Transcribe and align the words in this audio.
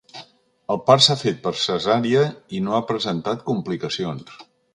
El 0.75 0.77
part 0.87 1.03
s’ha 1.07 1.17
fet 1.23 1.37
per 1.43 1.51
cesària 1.65 2.25
i 2.57 2.63
no 2.69 2.75
ha 2.79 2.83
presentat 2.93 3.45
complicacions. 3.53 4.35